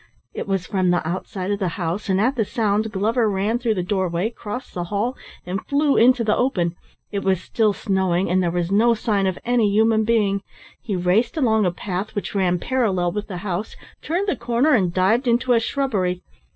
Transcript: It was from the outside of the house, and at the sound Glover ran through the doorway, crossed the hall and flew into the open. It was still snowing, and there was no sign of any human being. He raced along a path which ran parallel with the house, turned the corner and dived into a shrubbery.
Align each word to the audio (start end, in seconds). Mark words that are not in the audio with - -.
It 0.33 0.47
was 0.47 0.65
from 0.65 0.89
the 0.89 1.07
outside 1.07 1.51
of 1.51 1.59
the 1.59 1.67
house, 1.77 2.09
and 2.09 2.19
at 2.19 2.35
the 2.35 2.43
sound 2.43 2.91
Glover 2.91 3.29
ran 3.29 3.59
through 3.59 3.75
the 3.75 3.83
doorway, 3.83 4.31
crossed 4.31 4.73
the 4.73 4.85
hall 4.85 5.15
and 5.45 5.63
flew 5.67 5.95
into 5.95 6.23
the 6.23 6.35
open. 6.35 6.75
It 7.11 7.19
was 7.23 7.39
still 7.39 7.71
snowing, 7.71 8.27
and 8.27 8.41
there 8.41 8.49
was 8.49 8.71
no 8.71 8.95
sign 8.95 9.27
of 9.27 9.37
any 9.45 9.69
human 9.69 10.03
being. 10.03 10.41
He 10.81 10.95
raced 10.95 11.37
along 11.37 11.67
a 11.67 11.71
path 11.71 12.15
which 12.15 12.33
ran 12.33 12.57
parallel 12.57 13.11
with 13.11 13.27
the 13.27 13.37
house, 13.45 13.75
turned 14.01 14.27
the 14.27 14.35
corner 14.35 14.73
and 14.73 14.91
dived 14.91 15.27
into 15.27 15.53
a 15.53 15.59
shrubbery. 15.59 16.23